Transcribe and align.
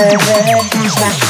heard. 0.00 0.12
Here's 0.72 0.96
my 1.00 1.29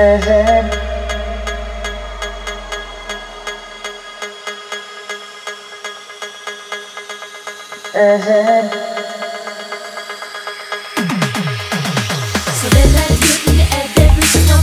So 0.00 0.06
they 0.06 0.16
let 12.96 13.12
you 13.20 13.36
the 13.44 13.68
no 14.48 14.56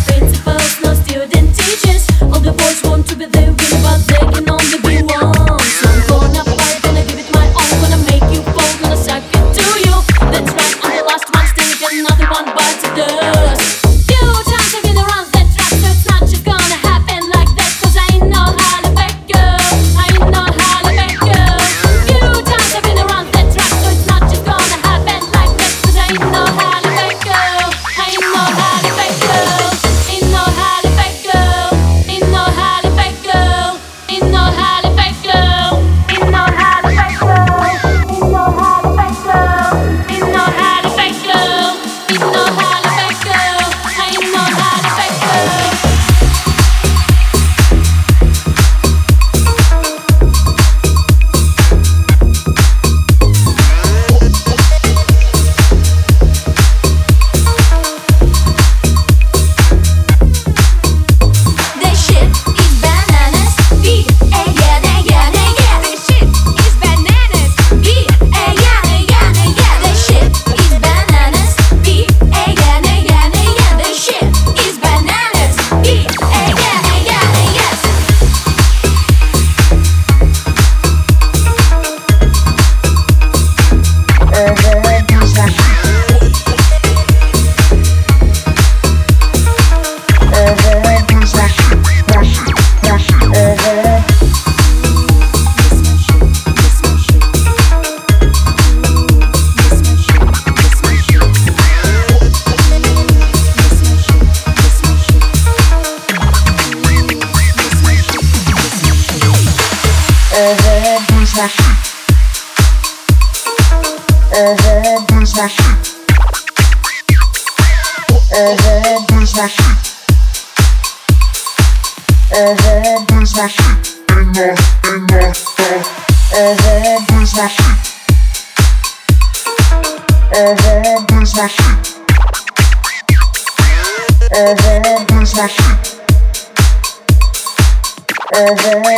no 0.81 0.91
student 0.95 1.53
teachers. 1.53 2.09
All 2.23 2.39
the 2.41 2.51
boys 2.57 2.81
want 2.89 3.05
to 3.09 3.15
be 3.15 3.25
the 3.25 3.53
winner, 3.53 3.79
but 3.85 4.01
they 4.07 4.17
can 4.17 4.49
only 4.49 4.79
be 4.81 5.05
one. 5.05 5.61
So 5.61 5.85
I'm 5.85 6.33
gonna 6.33 6.41
fight, 6.49 6.81
gonna 6.81 7.05
give 7.05 7.19
it 7.19 7.29
my 7.31 7.45
all, 7.53 7.77
gonna 7.79 8.01
make 8.09 8.25
you 8.33 8.41
fall, 8.41 8.73
gonna 8.81 8.97
it 8.97 9.53
to 9.53 9.65
you. 9.85 10.01
That's 10.33 10.49
right, 10.49 10.75
I'm 10.81 10.97
the 10.97 11.03
last 11.05 11.29
one 11.29 11.45
standing, 11.45 11.77
another 11.93 12.25
one 12.25 12.45
bites 12.57 12.89
dust. 12.97 13.56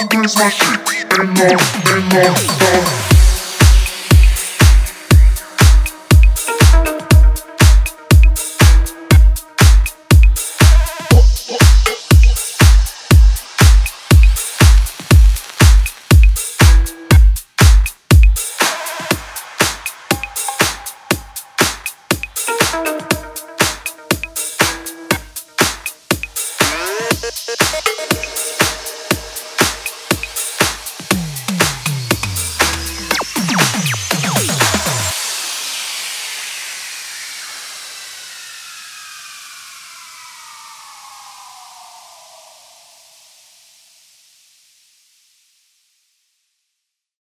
Blues 0.10 0.36
Machine. 0.38 0.99
anymore, 1.20 1.60
anymore, 1.86 2.34
more. 2.60 3.19